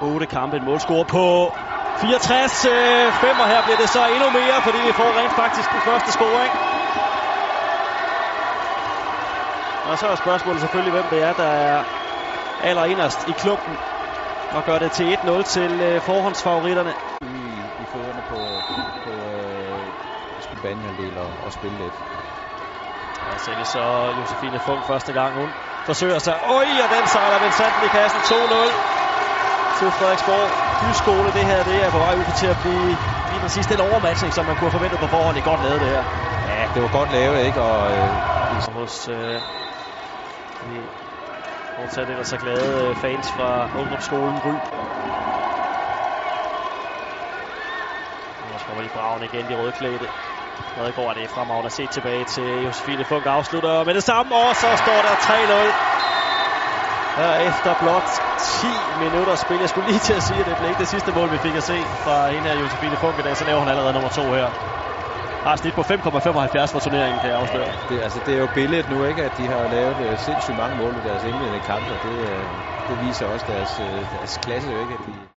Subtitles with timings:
[0.00, 1.52] 8 kampe, en målscore på
[1.96, 2.64] 64.
[2.64, 6.12] Øh, femmer her bliver det så endnu mere, fordi vi får rent faktisk den første
[6.12, 6.52] scoring.
[9.84, 11.84] Og så er spørgsmålet selvfølgelig, hvem det er, der er
[12.60, 13.78] allerinderst i klubben
[14.50, 16.94] og gør det til 1-0 til øh, forhåndsfavoritterne.
[17.20, 18.36] I, i fødderne på,
[19.04, 19.92] på øh,
[20.62, 21.94] banehalvdel og, og spille lidt.
[23.26, 25.50] Og så er så Josefine Funk første gang, hun
[25.86, 26.34] forsøger sig.
[26.42, 28.97] Oj, og den sejler Vincenten i kassen 2-0
[29.78, 30.50] til Frederiksborg.
[30.80, 32.96] Byskole, det her det er på vej ud til at blive
[33.30, 35.34] lige præcis den overmatching, som man kunne have forventet på forhånd.
[35.36, 36.04] Det er godt lavet det her.
[36.52, 37.60] Ja, det var godt lavet, ikke?
[37.62, 38.12] Og, øh,
[38.76, 39.40] hos øh,
[40.66, 40.76] de
[41.76, 44.54] fortsat ellers så glade øh, fans fra ungdomsskolen Ry.
[48.42, 50.08] Nu kommer de braven igen, de rødklædte.
[50.76, 54.56] Rødgaard er det fremragende at se tilbage til Josefine Funk afslutter med det samme, og
[54.62, 55.14] så står der
[56.12, 56.17] 3-0.
[57.18, 58.04] Her efter blot
[58.38, 58.66] 10
[58.98, 59.58] minutter spil.
[59.60, 61.54] Jeg skulle lige til at sige, at det blev ikke det sidste mål, vi fik
[61.54, 63.36] at se fra en af Josefine Funk i dag.
[63.36, 64.50] Så laver hun allerede nummer to her.
[65.46, 67.66] Har snit på 5,75 for turneringen, kan jeg afsløre.
[67.66, 70.56] Ja, det, altså, det er jo billedet nu, ikke, at de har lavet uh, sindssygt
[70.56, 71.96] mange mål i deres indledende kampe.
[72.02, 72.48] Det, uh,
[72.88, 75.18] det viser også deres, uh, deres klasse, jo ikke, at de